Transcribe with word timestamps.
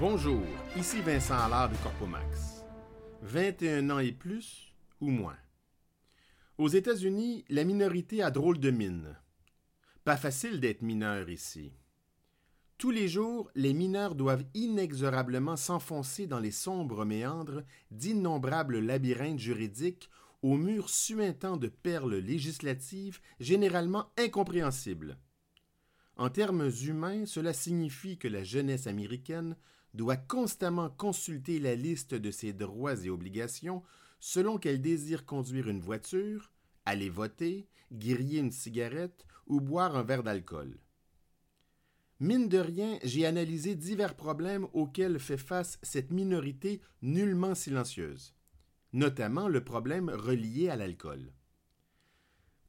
Bonjour, 0.00 0.40
ici 0.78 1.02
Vincent 1.02 1.36
Allard 1.36 1.68
de 1.68 1.76
Corpomax. 1.76 2.64
21 3.20 3.90
ans 3.90 3.98
et 3.98 4.12
plus 4.12 4.72
ou 4.98 5.10
moins. 5.10 5.36
Aux 6.56 6.68
États-Unis, 6.68 7.44
la 7.50 7.64
minorité 7.64 8.22
a 8.22 8.30
drôle 8.30 8.58
de 8.58 8.70
mine. 8.70 9.14
Pas 10.02 10.16
facile 10.16 10.58
d'être 10.58 10.80
mineur 10.80 11.28
ici. 11.28 11.74
Tous 12.78 12.90
les 12.90 13.08
jours, 13.08 13.50
les 13.54 13.74
mineurs 13.74 14.14
doivent 14.14 14.46
inexorablement 14.54 15.56
s'enfoncer 15.56 16.26
dans 16.26 16.40
les 16.40 16.50
sombres 16.50 17.04
méandres 17.04 17.62
d'innombrables 17.90 18.78
labyrinthes 18.78 19.38
juridiques 19.38 20.08
aux 20.40 20.56
murs 20.56 20.88
suintants 20.88 21.58
de 21.58 21.68
perles 21.68 22.16
législatives 22.16 23.20
généralement 23.38 24.06
incompréhensibles. 24.16 25.18
En 26.16 26.30
termes 26.30 26.70
humains, 26.86 27.26
cela 27.26 27.52
signifie 27.52 28.16
que 28.16 28.28
la 28.28 28.44
jeunesse 28.44 28.86
américaine 28.86 29.56
doit 29.94 30.16
constamment 30.16 30.90
consulter 30.90 31.58
la 31.58 31.74
liste 31.74 32.14
de 32.14 32.30
ses 32.30 32.52
droits 32.52 33.04
et 33.04 33.10
obligations 33.10 33.82
selon 34.20 34.58
qu'elle 34.58 34.80
désire 34.80 35.24
conduire 35.24 35.68
une 35.68 35.80
voiture, 35.80 36.52
aller 36.84 37.10
voter, 37.10 37.68
griller 37.92 38.38
une 38.38 38.52
cigarette 38.52 39.26
ou 39.46 39.60
boire 39.60 39.96
un 39.96 40.02
verre 40.02 40.22
d'alcool. 40.22 40.78
Mine 42.20 42.48
de 42.48 42.58
rien, 42.58 42.98
j'ai 43.02 43.24
analysé 43.24 43.74
divers 43.74 44.14
problèmes 44.14 44.66
auxquels 44.74 45.18
fait 45.18 45.38
face 45.38 45.78
cette 45.82 46.10
minorité 46.10 46.82
nullement 47.00 47.54
silencieuse, 47.54 48.34
notamment 48.92 49.48
le 49.48 49.64
problème 49.64 50.10
relié 50.10 50.68
à 50.68 50.76
l'alcool. 50.76 51.32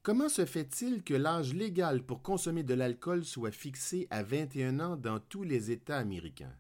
Comment 0.03 0.29
se 0.29 0.45
fait-il 0.45 1.03
que 1.03 1.13
l'âge 1.13 1.53
légal 1.53 2.03
pour 2.03 2.23
consommer 2.23 2.63
de 2.63 2.73
l'alcool 2.73 3.25
soit 3.25 3.51
fixé 3.51 4.07
à 4.09 4.23
21 4.23 4.79
ans 4.79 4.95
dans 4.95 5.19
tous 5.19 5.43
les 5.43 5.69
États 5.69 5.99
américains? 5.99 6.55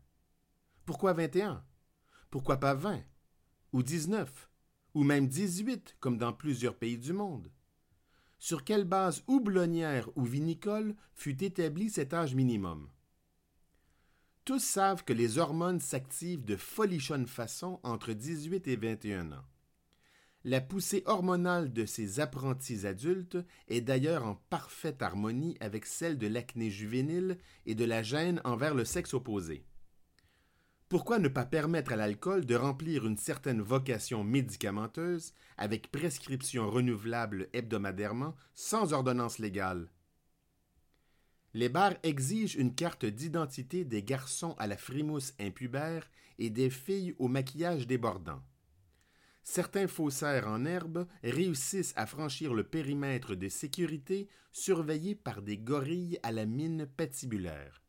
Pourquoi 0.91 1.13
21 1.13 1.63
Pourquoi 2.29 2.57
pas 2.57 2.73
20 2.73 3.01
Ou 3.71 3.81
19 3.81 4.49
Ou 4.93 5.05
même 5.05 5.29
18 5.29 5.95
comme 6.01 6.17
dans 6.17 6.33
plusieurs 6.33 6.75
pays 6.75 6.97
du 6.97 7.13
monde? 7.13 7.49
Sur 8.39 8.65
quelle 8.65 8.83
base 8.83 9.23
houblonnière 9.27 10.09
ou 10.17 10.25
vinicole 10.25 10.97
fut 11.13 11.45
établi 11.45 11.89
cet 11.89 12.13
âge 12.13 12.35
minimum? 12.35 12.89
Tous 14.43 14.61
savent 14.61 15.05
que 15.05 15.13
les 15.13 15.37
hormones 15.37 15.79
s'activent 15.79 16.43
de 16.43 16.57
folichonne 16.57 17.25
façon 17.25 17.79
entre 17.83 18.11
18 18.11 18.67
et 18.67 18.75
21 18.75 19.31
ans. 19.31 19.45
La 20.43 20.59
poussée 20.59 21.03
hormonale 21.05 21.71
de 21.71 21.85
ces 21.85 22.19
apprentis 22.19 22.85
adultes 22.85 23.37
est 23.69 23.79
d'ailleurs 23.79 24.25
en 24.25 24.35
parfaite 24.49 25.01
harmonie 25.01 25.55
avec 25.61 25.85
celle 25.85 26.17
de 26.17 26.27
l'acné 26.27 26.69
juvénile 26.69 27.37
et 27.65 27.75
de 27.75 27.85
la 27.85 28.03
gêne 28.03 28.41
envers 28.43 28.75
le 28.75 28.83
sexe 28.83 29.13
opposé. 29.13 29.63
Pourquoi 30.91 31.19
ne 31.19 31.29
pas 31.29 31.45
permettre 31.45 31.93
à 31.93 31.95
l'alcool 31.95 32.45
de 32.45 32.53
remplir 32.53 33.07
une 33.07 33.15
certaine 33.15 33.61
vocation 33.61 34.25
médicamenteuse 34.25 35.31
avec 35.55 35.89
prescription 35.89 36.69
renouvelable 36.69 37.47
hebdomadairement 37.53 38.35
sans 38.53 38.91
ordonnance 38.91 39.39
légale? 39.39 39.89
Les 41.53 41.69
bars 41.69 41.95
exigent 42.03 42.57
une 42.57 42.75
carte 42.75 43.05
d'identité 43.05 43.85
des 43.85 44.03
garçons 44.03 44.53
à 44.59 44.67
la 44.67 44.75
frimousse 44.75 45.33
impubère 45.39 46.11
et 46.39 46.49
des 46.49 46.69
filles 46.69 47.15
au 47.19 47.29
maquillage 47.29 47.87
débordant. 47.87 48.41
Certains 49.43 49.87
faussaires 49.87 50.49
en 50.49 50.65
herbe 50.65 51.07
réussissent 51.23 51.93
à 51.95 52.05
franchir 52.05 52.53
le 52.53 52.65
périmètre 52.65 53.35
de 53.35 53.47
sécurité 53.47 54.27
surveillé 54.51 55.15
par 55.15 55.41
des 55.41 55.57
gorilles 55.57 56.19
à 56.21 56.33
la 56.33 56.45
mine 56.45 56.85
patibulaire. 56.85 57.80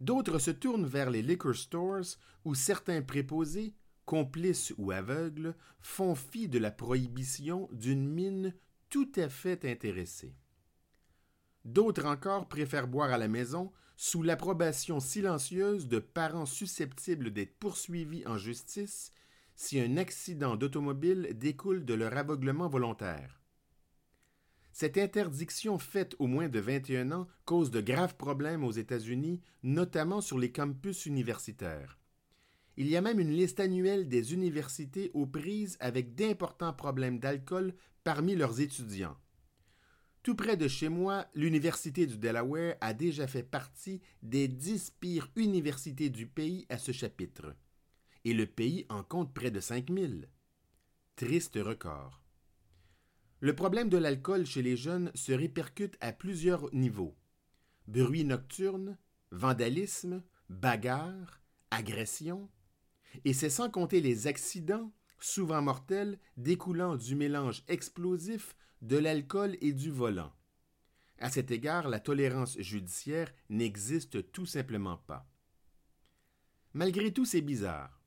D'autres 0.00 0.38
se 0.38 0.50
tournent 0.50 0.86
vers 0.86 1.10
les 1.10 1.22
liquor 1.22 1.54
stores 1.54 2.16
où 2.44 2.54
certains 2.54 3.02
préposés, 3.02 3.74
complices 4.04 4.72
ou 4.78 4.92
aveugles, 4.92 5.54
font 5.80 6.14
fi 6.14 6.48
de 6.48 6.58
la 6.58 6.70
prohibition 6.70 7.68
d'une 7.72 8.08
mine 8.08 8.54
tout 8.90 9.10
à 9.16 9.28
fait 9.28 9.64
intéressée. 9.64 10.34
D'autres 11.64 12.06
encore 12.06 12.48
préfèrent 12.48 12.88
boire 12.88 13.10
à 13.10 13.18
la 13.18 13.28
maison 13.28 13.72
sous 13.96 14.22
l'approbation 14.22 15.00
silencieuse 15.00 15.88
de 15.88 15.98
parents 15.98 16.46
susceptibles 16.46 17.32
d'être 17.32 17.58
poursuivis 17.58 18.26
en 18.26 18.38
justice 18.38 19.12
si 19.56 19.80
un 19.80 19.96
accident 19.96 20.54
d'automobile 20.54 21.36
découle 21.36 21.84
de 21.84 21.94
leur 21.94 22.16
aveuglement 22.16 22.68
volontaire. 22.68 23.40
Cette 24.80 24.96
interdiction 24.96 25.76
faite 25.76 26.14
aux 26.20 26.28
moins 26.28 26.48
de 26.48 26.60
21 26.60 27.10
ans 27.10 27.26
cause 27.46 27.72
de 27.72 27.80
graves 27.80 28.14
problèmes 28.14 28.62
aux 28.62 28.70
États-Unis, 28.70 29.40
notamment 29.64 30.20
sur 30.20 30.38
les 30.38 30.52
campus 30.52 31.04
universitaires. 31.04 31.98
Il 32.76 32.86
y 32.86 32.96
a 32.96 33.00
même 33.00 33.18
une 33.18 33.32
liste 33.32 33.58
annuelle 33.58 34.06
des 34.06 34.34
universités 34.34 35.10
aux 35.14 35.26
prises 35.26 35.76
avec 35.80 36.14
d'importants 36.14 36.72
problèmes 36.72 37.18
d'alcool 37.18 37.74
parmi 38.04 38.36
leurs 38.36 38.60
étudiants. 38.60 39.16
Tout 40.22 40.36
près 40.36 40.56
de 40.56 40.68
chez 40.68 40.88
moi, 40.88 41.26
l'Université 41.34 42.06
du 42.06 42.16
Delaware 42.16 42.76
a 42.80 42.94
déjà 42.94 43.26
fait 43.26 43.42
partie 43.42 44.00
des 44.22 44.46
dix 44.46 44.92
pires 45.00 45.28
universités 45.34 46.08
du 46.08 46.28
pays 46.28 46.66
à 46.68 46.78
ce 46.78 46.92
chapitre. 46.92 47.56
Et 48.24 48.32
le 48.32 48.46
pays 48.46 48.86
en 48.90 49.02
compte 49.02 49.34
près 49.34 49.50
de 49.50 49.58
5000. 49.58 50.28
Triste 51.16 51.58
record. 51.60 52.27
Le 53.40 53.54
problème 53.54 53.88
de 53.88 53.98
l'alcool 53.98 54.46
chez 54.46 54.62
les 54.62 54.76
jeunes 54.76 55.12
se 55.14 55.32
répercute 55.32 55.96
à 56.00 56.12
plusieurs 56.12 56.72
niveaux. 56.74 57.16
Bruit 57.86 58.24
nocturne, 58.24 58.98
vandalisme, 59.30 60.22
bagarre, 60.48 61.40
agression, 61.70 62.50
et 63.24 63.32
c'est 63.32 63.50
sans 63.50 63.70
compter 63.70 64.00
les 64.00 64.26
accidents, 64.26 64.92
souvent 65.20 65.62
mortels, 65.62 66.18
découlant 66.36 66.96
du 66.96 67.14
mélange 67.14 67.62
explosif 67.68 68.56
de 68.82 68.96
l'alcool 68.96 69.56
et 69.60 69.72
du 69.72 69.90
volant. 69.90 70.32
À 71.20 71.30
cet 71.30 71.50
égard, 71.50 71.88
la 71.88 72.00
tolérance 72.00 72.58
judiciaire 72.60 73.32
n'existe 73.50 74.30
tout 74.32 74.46
simplement 74.46 74.98
pas. 74.98 75.28
Malgré 76.74 77.12
tout, 77.12 77.24
c'est 77.24 77.40
bizarre. 77.40 77.97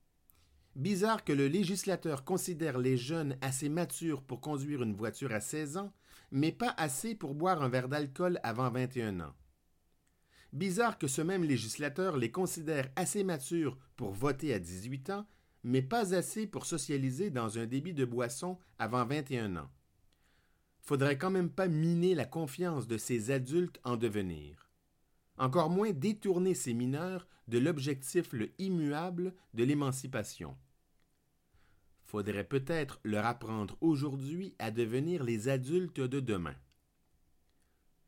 Bizarre 0.76 1.26
que 1.26 1.34
le 1.34 1.48
législateur 1.48 2.24
considère 2.24 2.78
les 2.78 2.96
jeunes 2.96 3.38
assez 3.42 3.68
matures 3.68 4.24
pour 4.24 4.40
conduire 4.40 4.84
une 4.84 4.96
voiture 4.96 5.34
à 5.34 5.42
16 5.42 5.76
ans, 5.78 5.94
mais 6.32 6.54
pas 6.54 6.74
assez 6.78 7.14
pour 7.14 7.36
boire 7.36 7.62
un 7.62 7.68
verre 7.68 7.90
d'alcool 7.90 8.40
avant 8.42 8.70
21 8.70 9.20
ans. 9.20 9.34
Bizarre 10.54 10.98
que 10.98 11.08
ce 11.08 11.22
même 11.22 11.44
législateur 11.44 12.16
les 12.16 12.32
considère 12.32 12.90
assez 12.96 13.24
matures 13.24 13.78
pour 13.98 14.12
voter 14.12 14.54
à 14.54 14.60
18 14.60 15.10
ans, 15.10 15.28
mais 15.64 15.82
pas 15.82 16.16
assez 16.16 16.48
pour 16.48 16.66
socialiser 16.66 17.30
dans 17.30 17.58
un 17.58 17.66
débit 17.66 17.94
de 17.94 18.06
boisson 18.06 18.58
avant 18.80 19.06
21 19.06 19.58
ans. 19.58 19.70
Faudrait 20.80 21.18
quand 21.18 21.30
même 21.30 21.50
pas 21.50 21.68
miner 21.68 22.16
la 22.16 22.26
confiance 22.26 22.88
de 22.88 22.98
ces 22.98 23.32
adultes 23.32 23.80
en 23.84 23.98
devenir 23.98 24.71
encore 25.42 25.72
moins 25.72 25.92
détourner 25.92 26.54
ces 26.54 26.74
mineurs 26.74 27.28
de 27.48 27.58
l'objectif 27.58 28.32
le 28.32 28.52
immuable 28.60 29.34
de 29.56 29.64
l'émancipation. 29.64 30.56
Faudrait 32.04 32.44
peut-être 32.44 33.00
leur 33.04 33.26
apprendre 33.26 33.76
aujourd'hui 33.82 34.54
à 34.60 34.70
devenir 34.70 35.24
les 35.24 35.50
adultes 35.50 36.00
de 36.00 36.20
demain. 36.20 36.56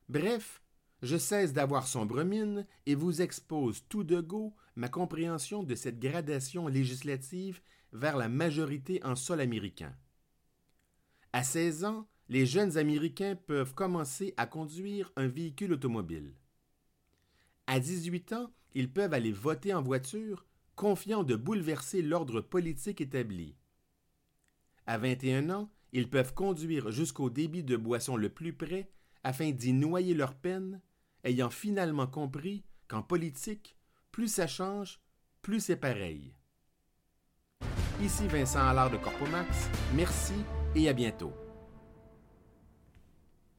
Bref, 0.09 0.61
je 1.01 1.17
cesse 1.17 1.53
d'avoir 1.53 1.87
sombre 1.87 2.23
mine 2.23 2.67
et 2.85 2.93
vous 2.93 3.21
expose 3.23 3.83
tout 3.89 4.03
de 4.03 4.21
go 4.21 4.53
ma 4.75 4.87
compréhension 4.87 5.63
de 5.63 5.73
cette 5.73 5.99
gradation 5.99 6.67
législative 6.67 7.61
vers 7.93 8.15
la 8.15 8.29
majorité 8.29 9.03
en 9.03 9.15
sol 9.15 9.41
américain. 9.41 9.95
À 11.31 11.43
16 11.43 11.85
ans, 11.85 12.07
les 12.29 12.45
jeunes 12.45 12.77
Américains 12.77 13.35
peuvent 13.35 13.73
commencer 13.73 14.35
à 14.37 14.45
conduire 14.45 15.11
un 15.15 15.27
véhicule 15.27 15.73
automobile. 15.73 16.35
À 17.67 17.79
18 17.79 18.33
ans, 18.33 18.51
ils 18.73 18.91
peuvent 18.91 19.13
aller 19.13 19.31
voter 19.31 19.73
en 19.73 19.81
voiture, 19.81 20.45
confiants 20.75 21.23
de 21.23 21.35
bouleverser 21.35 22.01
l'ordre 22.01 22.41
politique 22.41 23.01
établi. 23.01 23.55
À 24.85 24.97
21 24.97 25.49
ans, 25.49 25.69
ils 25.93 26.09
peuvent 26.09 26.33
conduire 26.33 26.91
jusqu'au 26.91 27.29
débit 27.29 27.63
de 27.63 27.77
boisson 27.77 28.17
le 28.17 28.29
plus 28.29 28.53
près 28.53 28.89
afin 29.23 29.51
d'y 29.51 29.73
noyer 29.73 30.13
leur 30.13 30.35
peine, 30.35 30.81
ayant 31.23 31.49
finalement 31.49 32.07
compris 32.07 32.63
qu'en 32.87 33.01
politique, 33.01 33.77
plus 34.11 34.27
ça 34.27 34.47
change, 34.47 34.99
plus 35.41 35.61
c'est 35.61 35.77
pareil. 35.77 36.33
Ici 38.01 38.27
Vincent 38.27 38.67
Allard 38.67 38.91
de 38.91 38.97
Corpomax, 38.97 39.69
merci 39.95 40.33
et 40.75 40.89
à 40.89 40.93
bientôt. 40.93 41.33